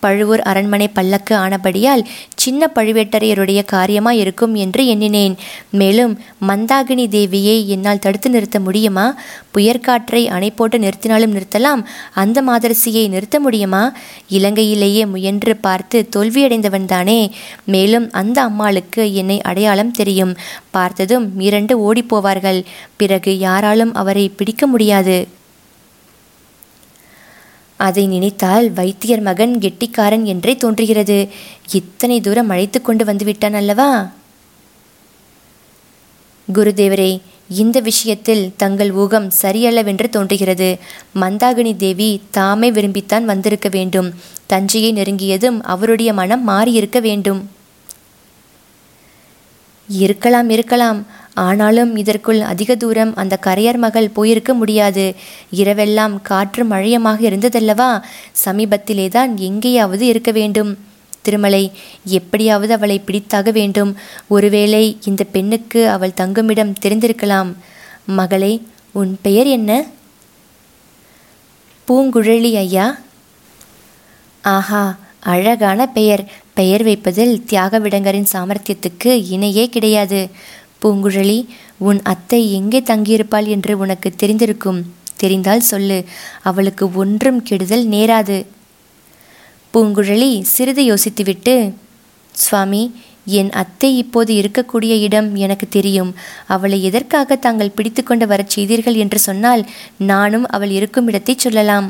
பழுவூர் 0.00 0.40
அரண்மனை 0.40 0.88
பல்லக்கு 0.88 1.34
ஆனபடியால் 1.36 2.06
சின்ன 2.34 2.70
பழுவேட்டரையருடைய 2.74 3.60
காரியமாய் 3.72 4.20
இருக்கும் 4.22 4.54
என்று 4.54 4.86
எண்ணினேன். 4.86 5.36
மேலும் 5.70 6.20
மந்தாகினி 6.48 7.06
தேவியை 7.08 7.66
என்னால் 7.66 7.98
தடுத்து 7.98 8.30
நிறுத்த 8.30 8.60
முடியுமா? 8.60 9.14
புயற்காற்றை 9.50 10.28
அணை 10.28 10.50
போட்டு 10.50 10.78
நிறுத்தினாலும் 10.78 11.34
நிறுத்தலாம். 11.36 11.82
அந்த 12.14 12.42
மாதரசியை 12.42 13.08
நிறுத்த 13.08 13.40
முடியுமா? 13.40 13.92
இலங்கையிலேயே 14.30 15.06
முயன்று 15.06 15.56
பார்த்து 15.56 16.08
தோல்வியடைந்தவன் 16.16 16.84
தானே 16.84 17.20
மேலும் 17.64 18.10
அந்த 18.12 18.42
அம்மாளுக்கு 18.42 19.14
என்னை 19.14 19.40
அடையாளம் 19.40 19.90
தெரியும். 19.90 20.36
பார்த்ததும் 20.70 21.19
மிரண்டு 21.20 21.74
ஓடிப்போவார்கள். 21.88 22.64
பிறகு 22.96 23.38
யாராலும் 23.38 23.94
அவரை 23.94 24.28
பிடிக்க 24.28 24.66
முடியாது. 24.66 25.28
அதை 27.76 28.06
நினைத்தால் 28.06 28.72
வைத்தியர் 28.72 29.20
மகன் 29.20 29.58
கெட்டிக்காரன் 29.58 30.24
என்றே 30.24 30.56
தோன்றுகிறது. 30.56 31.28
இத்தனை 31.72 32.20
தூரம் 32.20 32.48
அழைத்து 32.48 32.82
கொண்டு 32.82 33.04
வந்துவிட்டான் 33.04 33.52
அல்லவா? 33.52 34.10
குருதேவரே 36.54 37.20
இந்த 37.48 37.80
விஷயத்தில் 37.80 38.52
தங்கள் 38.56 38.92
ஊகம் 38.92 39.30
சரியல்லவென்று 39.42 40.08
தோன்றுகிறது. 40.08 40.78
மந்தாகினி 41.20 41.76
தேவி 41.76 42.22
தாமே 42.30 42.70
விரும்பித்தான் 42.70 43.24
வந்திருக்க 43.24 43.68
வேண்டும். 43.68 44.14
தஞ்சையை 44.46 44.92
நெருங்கியதும் 44.92 45.60
அவருடைய 45.62 46.12
மனம் 46.12 46.48
மாறியிருக்க 46.48 47.00
வேண்டும். 47.00 47.50
இருக்கலாம் 49.90 50.50
இருக்கலாம். 50.50 51.06
ஆனாலும் 51.34 51.96
இதற்குள் 51.96 52.40
அதிக 52.40 52.74
தூரம் 52.74 53.16
அந்த 53.16 53.38
கரையர் 53.46 53.76
மகள் 53.76 54.08
போயிருக்க 54.08 54.54
முடியாது. 54.54 55.14
இரவெல்லாம் 55.56 56.18
காற்று 56.22 56.64
மழையமாக 56.64 57.28
இருந்ததல்லவா? 57.28 58.02
சமீபத்திலேதான் 58.44 59.36
எங்கேயாவது 59.36 60.06
இருக்க 60.06 60.30
வேண்டும். 60.30 60.78
திருமலை 61.22 61.72
எப்படியாவது 62.04 62.72
அவளை 62.72 63.02
பிடித்தாக 63.06 63.52
வேண்டும். 63.52 63.96
ஒருவேளை 64.28 64.98
இந்த 65.04 65.24
பெண்ணுக்கு 65.24 65.88
அவள் 65.88 66.14
தங்குமிடம் 66.14 66.74
தெரிந்திருக்கலாம். 66.82 67.52
மகளே 68.06 68.62
உன் 68.92 69.18
பெயர் 69.22 69.46
என்ன? 69.46 69.84
பூங்குழலி 71.88 72.56
ஐயா. 72.56 72.98
ஆஹா 74.42 74.96
அழகான 75.20 75.86
பெயர். 75.86 76.32
பெயர் 76.60 76.84
வைப்பதில் 76.88 77.34
தியாகவிடங்கரின் 77.50 78.32
சாமர்த்தியத்துக்கு 78.32 79.12
இணையே 79.34 79.66
கிடையாது. 79.76 80.22
பூங்குழலி 80.82 81.38
உன் 81.88 82.00
அத்தை 82.12 82.40
எங்கே 82.58 82.80
தங்கியிருப்பாள் 82.90 83.46
என்று 83.54 83.72
உனக்கு 83.84 84.08
தெரிந்திருக்கும். 84.22 84.80
தெரிந்தால் 85.22 85.68
சொல்லு 85.70 85.98
அவளுக்கு 86.48 86.84
ஒன்றும் 87.02 87.38
கெடுதல் 87.48 87.84
நேராது. 87.94 88.38
பூங்குழலி 89.74 90.30
சிறிது 90.54 90.82
யோசித்துவிட்டு 90.90 91.54
சுவாமி 92.34 92.82
என் 93.38 93.50
அத்தை 93.62 93.90
இப்போது 94.02 94.32
இருக்கக்கூடிய 94.40 94.92
இடம் 95.06 95.28
எனக்கு 95.44 95.66
தெரியும். 95.76 96.12
அவளை 96.54 96.78
எதற்காக 96.88 97.36
தாங்கள் 97.46 97.74
பிடித்து 97.78 98.02
கொண்டு 98.02 98.26
வரச் 98.30 98.54
செய்தீர்கள் 98.54 99.00
என்று 99.04 99.18
சொன்னால் 99.28 99.64
நானும் 100.12 100.46
அவள் 100.56 100.72
இருக்கும் 100.78 101.08
இடத்தை 101.10 101.36
சொல்லலாம். 101.38 101.88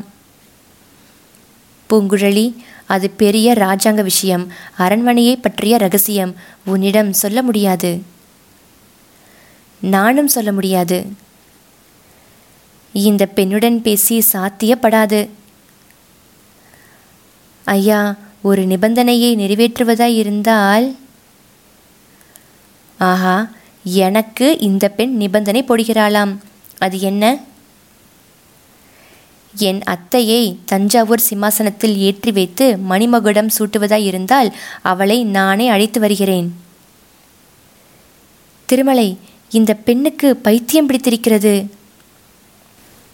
பூங்குழலி 1.91 2.55
அது 2.87 3.11
பெரிய 3.11 3.53
ராஜாங்க 3.53 4.03
விஷயம். 4.03 4.53
அரண்மனையை 4.77 5.37
பற்றிய 5.37 5.77
ரகசியம். 5.77 6.35
உன்னிடம் 6.65 7.13
சொல்ல 7.13 7.43
முடியாது. 7.43 8.03
நானும் 9.81 10.29
சொல்ல 10.29 10.53
முடியாது. 10.53 11.07
இந்த 12.93 13.29
பெண்ணுடன் 13.35 13.81
பேசி 13.81 14.25
சாத்தியப்படாது. 14.33 15.29
ஐயா 17.65 18.17
ஒரு 18.43 18.63
நிபந்தனையை 18.63 19.37
நிறைவேற்றுவதாய் 19.37 20.15
இருந்தால்? 20.15 20.97
ஆஹா 22.99 23.51
எனக்கு 23.85 24.59
இந்த 24.59 24.89
பெண் 24.89 25.17
நிபந்தனை 25.17 25.65
போடுகிறாளாம். 25.65 26.37
அது 26.79 27.01
என்ன? 27.01 27.39
என் 29.57 29.83
அத்தையை 29.87 30.57
தஞ்சாவூர் 30.65 31.21
சிம்மாசனத்தில் 31.21 31.97
ஏற்றி 31.97 32.33
வைத்து 32.33 32.79
மணிமகுடம் 32.91 33.49
சூட்டுவதாய் 33.59 34.05
இருந்தால் 34.05 34.57
அவளை 34.83 35.25
நானே 35.25 35.69
அழைத்து 35.69 36.01
வருகிறேன். 36.01 36.55
திருமலை 38.67 39.19
இந்த 39.51 39.75
பெண்ணுக்கு 39.75 40.37
பைத்தியம் 40.37 40.87
பிடித்திருக்கிறது. 40.87 41.79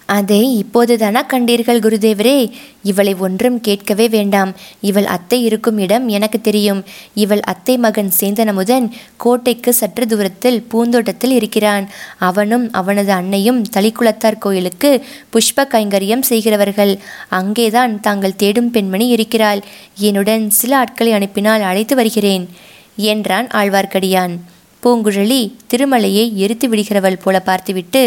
அதை 0.08 0.64
இப்போதுதானா 0.64 1.20
கண்டீர்கள் 1.32 1.80
குருதேவரே? 1.80 2.52
இவளை 2.82 3.14
ஒன்றும் 3.14 3.60
கேட்கவே 3.60 4.08
வேண்டாம். 4.08 4.54
இவள் 4.80 5.04
அத்தை 5.04 5.42
இருக்கும் 5.42 5.78
இடம் 5.78 6.08
எனக்கு 6.08 6.40
தெரியும். 6.40 6.84
இவள் 7.14 7.40
அத்தை 7.40 7.76
மகன் 7.76 8.12
சேந்தனமுதன் 8.20 8.90
கோட்டைக்கு 9.16 9.72
சற்று 9.72 10.06
தூரத்தில் 10.06 10.62
பூந்தோட்டத்தில் 10.62 11.30
இருக்கிறான். 11.30 11.88
அவனும் 12.18 12.72
அவனது 12.72 13.12
அன்னையும் 13.12 13.64
தளிக்குளத்தார் 13.76 14.38
கோயிலுக்கு 14.38 15.04
புஷ்ப 15.32 15.66
கைங்கரியம் 15.66 16.20
செய்கிறவர்கள். 16.20 16.98
அங்கேதான் 17.28 18.00
தாங்கள் 18.00 18.36
தேடும் 18.36 18.70
பெண்மணி 18.70 19.08
இருக்கிறாள். 19.08 19.62
என்னுடன் 19.98 20.50
சில 20.50 20.76
ஆட்களை 20.76 21.12
அனுப்பினால் 21.12 21.60
அழைத்து 21.60 21.94
வருகிறேன் 21.94 22.48
என்றான் 22.96 23.46
ஆழ்வார்க்கடியான். 23.46 24.36
பூங்குழலி 24.82 25.52
திருமலையை 25.74 26.34
எரித்து 26.34 26.68
விடுகிறவள் 26.68 27.22
போல 27.22 27.40
பார்த்துவிட்டு 27.40 28.02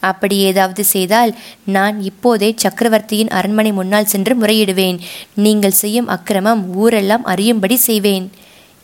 அப்படி 0.00 0.36
ஏதாவது 0.36 0.84
செய்தால் 0.84 1.32
நான் 1.64 2.02
இப்போதே 2.02 2.54
சக்கரவர்த்தியின் 2.56 3.28
அரண்மனை 3.28 3.72
முன்னால் 3.72 4.06
சென்று 4.06 4.34
முறையிடுவேன். 4.36 4.98
நீங்கள் 5.34 5.78
செய்யும் 5.82 6.08
அக்கிரமம் 6.08 6.74
ஊரெல்லாம் 6.74 7.24
அறியும்படி 7.24 7.76
செய்வேன் 7.76 8.30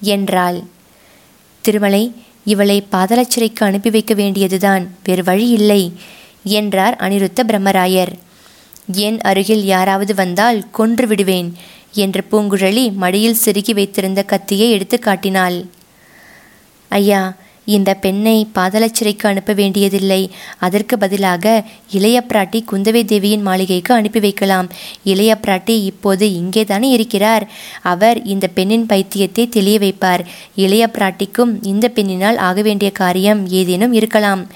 என்றாள். 0.01 0.63
திருமலை 1.65 2.13
இவளை 2.45 2.79
பாதாளச்சிறைக்கு 2.93 3.63
அனுப்பி 3.65 3.91
வைக்க 3.91 4.15
வேண்டியதுதான் 4.15 4.97
வேறு 5.05 5.23
வழி 5.25 5.49
இல்லை 5.49 5.83
என்றார் 6.43 6.97
அனிருத்த 7.01 7.43
பிரம்மராயர். 7.47 8.13
என் 8.93 9.21
அருகில் 9.21 9.65
யாராவது 9.65 10.15
வந்தால் 10.15 10.71
கொன்று 10.71 11.07
விடுவேன் 11.07 11.49
என்று 11.93 12.25
பூங்குழலி 12.31 12.93
மடியில் 12.93 13.41
செருகி 13.45 13.75
வைத்திருந்த 13.75 14.23
கத்தியை 14.23 14.71
எடுத்து 14.71 14.99
காட்டினாள். 14.99 15.67
ஐயா 16.89 17.35
இந்த 17.65 17.95
பெண்ணை 17.95 18.47
பாதலச்சிறைக்கு 18.55 19.27
அனுப்ப 19.27 19.53
வேண்டியதில்லை. 19.53 20.31
அதற்கு 20.59 20.99
பதிலாக 20.99 21.65
இளைய 21.91 22.25
பிராட்டி 22.29 22.65
குந்தவை 22.73 23.05
தேவியின் 23.05 23.43
மாளிகைக்கு 23.43 23.95
அனுப்பி 23.95 24.21
வைக்கலாம். 24.21 24.69
இளைய 25.05 25.39
பிராட்டி 25.47 25.83
இப்போது 25.85 26.33
இங்கே 26.33 26.65
தானே 26.65 26.91
இருக்கிறார். 26.91 27.49
அவர் 27.83 28.23
இந்த 28.23 28.47
பெண்ணின் 28.47 28.87
பைத்தியத்தை 28.87 29.49
தெளிய 29.49 29.79
வைப்பார். 29.79 30.25
இளைய 30.55 30.91
பிராட்டிக்கும் 30.93 31.55
இந்த 31.63 31.91
பெண்ணினால் 31.95 32.37
ஆக 32.37 32.63
வேண்டிய 32.63 32.91
காரியம் 32.91 33.49
ஏதேனும் 33.49 33.93
இருக்கலாம். 33.93 34.47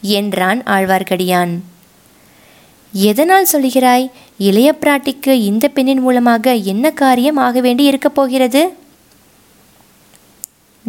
என்றான் 0.00 0.62
ஆழ்வார்க்கடியான். 0.62 1.58
எதனால் 2.92 3.46
சொல்கிறாய் 3.52 4.10
இளைய 4.38 4.76
பிராட்டிக்கு 4.80 5.30
இந்த 5.30 5.68
பெண்ணின் 5.68 6.00
மூலமாக 6.00 6.54
என்ன 6.54 6.90
காரியம் 6.90 7.36
ஆக 7.36 7.60
வேண்டி 7.60 7.84
இருக்கப் 7.84 8.14
போகிறது? 8.14 8.72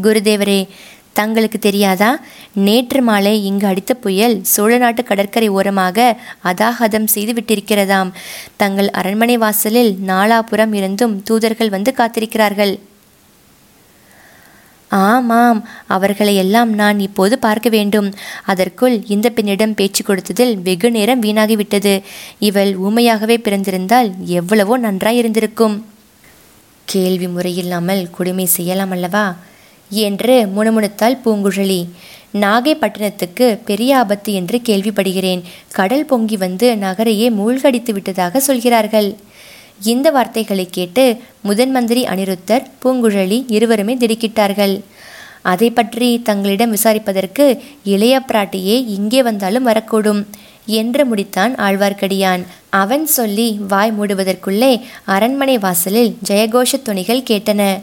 குருதேவரே 0.02 0.68
தங்களுக்கு 1.20 1.60
தெரியாதா? 1.60 2.10
நேற்று 2.66 3.00
மாலை 3.08 3.34
இங்கு 3.50 3.66
அடித்த 3.72 3.94
புயல் 4.04 4.36
சோழ 4.54 4.72
நாட்டு 4.84 5.02
கடற்கரை 5.04 5.48
ஓரமாக 5.58 6.08
அதாகதம் 6.52 7.08
செய்து 7.16 7.34
விட்டிருக்கிறதாம் 7.38 8.12
தங்கள் 8.62 8.90
அரண்மனை 9.00 9.38
வாசலில் 9.46 9.92
நாலாபுரம் 10.12 10.76
இருந்தும் 10.80 11.16
தூதர்கள் 11.30 11.74
வந்து 11.76 11.94
காத்திருக்கிறார்கள். 12.00 12.76
ஆமாம் 14.92 15.60
அவர்களை 15.96 16.34
எல்லாம் 16.42 16.70
நான் 16.82 17.00
இப்போது 17.06 17.36
பார்க்க 17.46 17.68
வேண்டும். 17.70 18.08
அதற்குள் 18.52 18.96
இந்த 19.16 19.28
பெண்ணிடம் 19.30 19.76
பேச்சு 19.80 20.02
கொடுத்ததில் 20.04 20.54
வெகு 20.68 20.90
நேரம் 20.98 21.24
வீணாகிவிட்டது. 21.24 21.94
இவள் 22.50 22.72
ஊமையாகவே 22.88 23.38
பிறந்திருந்தால் 23.48 24.10
எவ்வளவோ 24.40 24.78
நன்றாயிருந்திருக்கும். 24.86 25.76
கேள்வி 26.94 27.28
முறையில்லாமல் 27.28 28.04
கொடுமை 28.18 28.48
செய்யலாம் 28.58 28.96
அல்லவா? 28.98 29.26
என்று 29.90 30.48
முணுமுணுத்தாள் 30.56 31.18
பூங்குழலி. 31.26 31.88
நாகைப்பட்டினத்துக்கு 32.34 33.60
பெரிய 33.66 33.98
ஆபத்து 33.98 34.34
என்று 34.34 34.62
கேள்விப்படுகிறேன். 34.66 35.42
கடல் 35.72 36.06
பொங்கி 36.06 36.38
வந்து 36.38 36.76
நகரையே 36.76 37.32
மூழ்கடித்து 37.32 37.94
விட்டதாக 37.94 38.40
சொல்கிறார்கள். 38.40 39.16
இந்த 39.84 40.12
வார்த்தைகளை 40.12 40.70
கேட்டு 40.70 41.18
முதன் 41.42 41.72
மந்திரி 41.72 42.04
அனிருத்தர் 42.04 42.66
பூங்குழலி 42.84 43.46
இருவருமே 43.48 43.96
திடுக்கிட்டார்கள். 43.96 44.82
அதை 45.42 45.70
பற்றி 45.70 46.22
தங்களிடம் 46.22 46.76
விசாரிப்பதற்கு 46.76 47.60
இளைய 47.84 48.22
பிராட்டியே 48.28 48.86
இங்கே 48.88 49.24
வந்தாலும் 49.24 49.68
வரக்கூடும் 49.68 50.26
என்று 50.66 51.16
முடித்தான் 51.16 51.54
ஆழ்வார்க்கடியான். 51.56 52.44
அவன் 52.70 53.06
சொல்லி 53.06 53.60
வாய் 53.68 53.94
மூடுவதற்குள்ளே 54.00 54.82
அரண்மனை 55.06 55.58
வாசலில் 55.58 56.16
ஜெயகோஷ 56.30 56.82
துணிகள் 56.84 57.28
கேட்டன. 57.30 57.82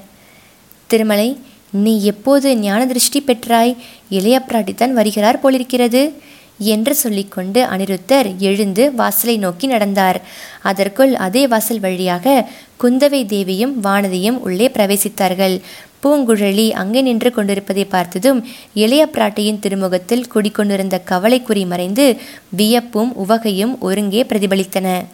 திருமலை 0.86 1.38
நீ 1.82 2.04
எப்போது 2.04 2.56
ஞான 2.56 2.86
திருஷ்டி 2.86 3.22
பெற்றாய்? 3.26 3.76
இளைய 4.08 4.42
பிராட்டித்தான் 4.48 4.92
வருகிறார் 4.92 5.40
போலிருக்கிறது. 5.40 6.12
என்று 6.58 6.94
சொல்லிக்கொண்டு 6.94 7.64
அனிருத்தர் 7.64 8.36
எழுந்து 8.38 8.94
வாசலை 8.94 9.36
நோக்கி 9.36 9.66
நடந்தார். 9.66 10.20
அதற்குள் 10.62 11.14
அதே 11.14 11.46
வாசல் 11.46 11.80
வழியாக 11.80 12.50
குந்தவை 12.82 13.26
தேவியும் 13.26 13.82
வானதியும் 13.84 14.38
உள்ளே 14.38 14.68
பிரவேசித்தார்கள். 14.68 15.60
பூங்குழலி 16.02 16.70
அங்கே 16.70 17.00
நின்று 17.00 17.30
கொண்டிருப்பதை 17.32 17.84
பார்த்ததும் 17.84 18.46
இளைய 18.74 19.08
பிராட்டியின் 19.12 19.58
திருமுகத்தில் 19.58 20.26
குடிக்கொண்டிருந்த 20.34 21.02
கவலைக்குறி 21.10 21.66
மறைந்து 21.66 22.16
வியப்பும் 22.56 23.12
உவகையும் 23.14 23.78
ஒருங்கே 23.78 24.22
பிரதிபலித்தன. 24.22 25.04